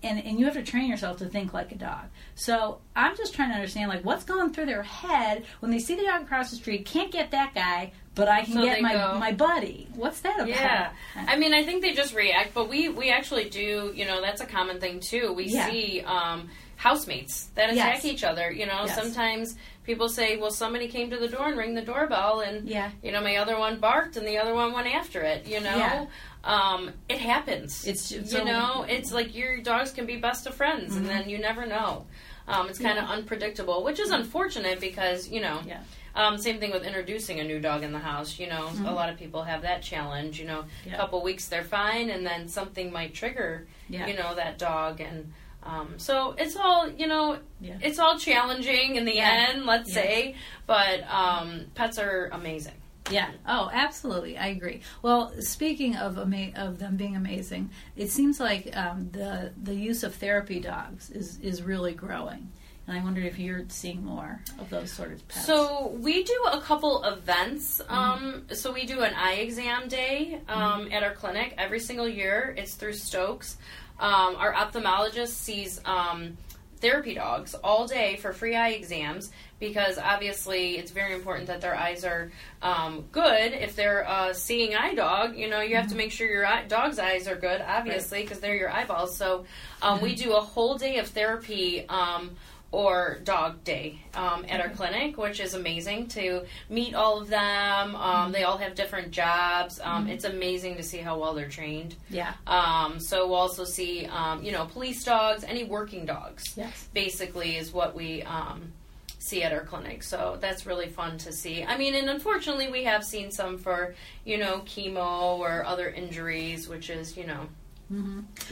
[0.04, 2.04] And, and you have to train yourself to think like a dog.
[2.34, 5.94] So I'm just trying to understand like what's going through their head when they see
[5.96, 8.92] the dog across the street, can't get that guy, but I can So get my
[8.92, 9.88] go- my buddy.
[9.94, 10.48] What's that about?
[10.48, 13.92] Yeah, I mean, I think they just react, but we we actually do.
[13.94, 15.32] You know, that's a common thing too.
[15.32, 15.68] We Yeah.
[15.68, 18.04] see um, housemates that attack Yes.
[18.04, 18.50] each other.
[18.52, 18.94] You know, Yes.
[18.94, 22.90] sometimes people say, "Well, somebody came to the door and rang the doorbell, and Yeah.
[23.02, 25.76] you know, my other one barked, and the other one went after it." You know.
[25.76, 26.06] Yeah.
[26.44, 27.86] Um, it happens.
[27.86, 30.98] It's- it's you so- know, it's like your dogs can be best of friends, Mm-hmm.
[30.98, 32.06] and then you never know.
[32.46, 35.80] Um, it's kind of unpredictable, which is unfortunate because you know Yeah.
[36.14, 38.38] um, same thing with introducing a new dog in the house.
[38.38, 40.38] You know, a lot of people have that challenge.
[40.38, 40.88] You know, Mm-hmm.
[40.90, 40.94] Yeah.
[40.94, 44.06] a couple weeks they're fine, and then something might trigger, Yeah.
[44.06, 45.00] you know, that dog.
[45.00, 47.78] And um, so it's all, you know, Yeah.
[47.80, 49.46] it's all challenging in the Yeah.
[49.48, 49.94] end, let's Yeah.
[50.02, 50.34] say.
[50.66, 52.74] But um, pets are amazing.
[53.10, 53.30] Yeah.
[53.46, 54.38] Oh, absolutely.
[54.38, 54.80] I agree.
[55.02, 60.02] Well, speaking of ama- of them being amazing, it seems like um, the the use
[60.02, 62.50] of therapy dogs is is really growing,
[62.86, 65.46] and I wondered if you're seeing more of those sort of pets.
[65.46, 67.82] So we do a couple events.
[67.82, 67.92] Mm-hmm.
[67.94, 72.54] Um, so we do an eye exam day um, at our clinic every single year.
[72.56, 73.58] It's through Stokes.
[74.00, 76.36] Um, our ophthalmologist sees um,
[76.84, 81.74] therapy dogs all day for free eye exams because obviously it's very important that their
[81.74, 83.54] eyes are um, good.
[83.54, 86.66] If they're a seeing eye dog, you know you have to make sure your eye,
[86.66, 89.16] dog's eyes are good, obviously, because they're your eyeballs.
[89.16, 89.46] So
[89.80, 91.88] um, we do a whole day of therapy.
[91.88, 92.32] Um,
[92.74, 97.94] or dog day um, at our clinic, which is amazing to meet all of them.
[97.94, 99.80] Um, they all have different jobs.
[99.82, 101.94] Um, It's amazing to see how well they're trained.
[102.10, 102.34] yeah.
[102.46, 106.42] Um, so we'll also see, um, you know, police dogs, any working dogs.
[106.56, 106.88] Yes.
[106.92, 108.72] Basically, is what we um,
[109.18, 110.02] see at our clinic.
[110.02, 111.64] So that's really fun to see.
[111.64, 116.68] I mean, and unfortunately, we have seen some for, you know, chemo or other injuries,
[116.68, 117.46] which is, you know,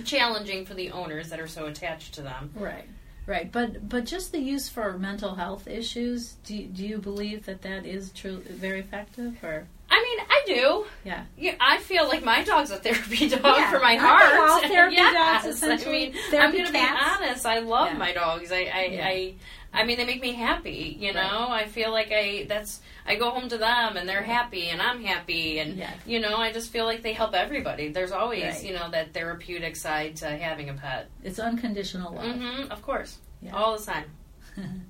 [0.05, 2.51] challenging for the owners that are so attached to them.
[2.55, 2.85] Right.
[3.27, 6.33] Right, but but just the use for mental health issues.
[6.45, 10.43] Do you, do you believe that that is true, very effective, or I mean, I
[10.47, 10.85] do.
[11.05, 11.25] yeah?
[11.39, 13.71] Yeah, I feel like my dog's a therapy dog Yeah.
[13.71, 14.25] for my heart.
[14.51, 15.45] all therapy yes.
[15.45, 16.07] dogs, essentially?
[16.09, 17.47] I mean, Therapy I'm going to be honest.
[17.47, 17.99] I love Yeah.
[17.99, 18.51] my dogs.
[18.51, 19.07] I, I, Yeah.
[19.07, 19.35] I,
[19.75, 20.97] I mean, they make me happy.
[21.01, 21.65] You know, Right.
[21.65, 25.03] I feel like I that's I go home to them and they're happy and I'm
[25.03, 25.93] happy and Yeah.
[26.07, 27.89] you know I just feel like they help everybody.
[27.89, 28.65] There's always Right.
[28.65, 31.09] you know that therapeutic side to having a pet.
[31.25, 32.37] It's unconditional love.
[32.37, 33.57] hmm of course, Yeah.
[33.57, 34.05] all the time.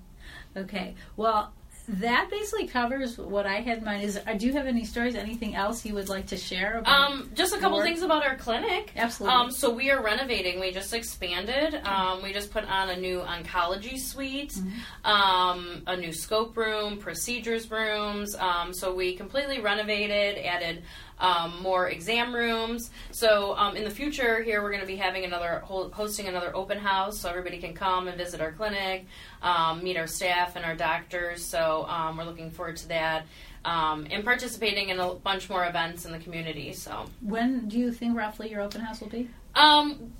[0.56, 0.94] Okay.
[1.16, 1.52] Well,
[1.92, 4.02] that basically covers what I had in mind.
[4.02, 5.14] Is uh, do you have any stories?
[5.14, 6.78] Anything else you would like to share?
[6.78, 7.10] About?
[7.12, 7.86] Um, just a couple Work.
[7.86, 8.92] things about our clinic.
[8.96, 9.36] Absolutely.
[9.38, 10.58] Um, so we are renovating.
[10.60, 11.74] We just expanded.
[11.84, 15.10] Um, we just put on a new oncology suite, Mm-hmm.
[15.10, 18.34] um, a new scope room, procedures rooms.
[18.36, 20.82] Um, so we completely renovated, added
[21.22, 22.90] um, more exam rooms.
[23.12, 26.78] So um, in the future, here we're going to be having another hosting another open
[26.78, 29.06] house, so everybody can come and visit our clinic,
[29.40, 31.42] um, meet our staff and our doctors.
[31.44, 33.24] So um, we're looking forward to that.
[33.64, 36.72] Um, and participating in a bunch more events in the community.
[36.72, 39.30] So, when do you think roughly your open house will be?
[39.54, 40.12] um,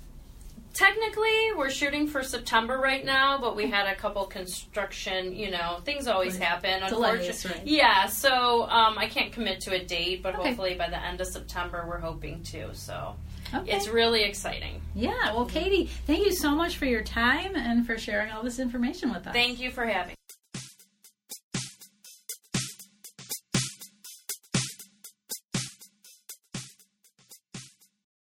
[0.73, 5.79] technically, we're shooting for September right now, but we had a couple construction, you know,
[5.85, 6.43] things always Right.
[6.47, 6.89] happen.
[6.89, 7.61] Delays, right.
[7.65, 10.49] Yeah, so um, I can't commit to a date, but Okay.
[10.49, 12.73] hopefully by the end of September, we're hoping to.
[12.75, 13.15] So
[13.53, 13.71] Okay.
[13.71, 14.81] it's really exciting.
[14.95, 15.33] yeah.
[15.33, 19.11] Well, Katie, thank you so much for your time and for sharing all this information
[19.13, 19.33] with us.
[19.33, 20.15] Thank you for having.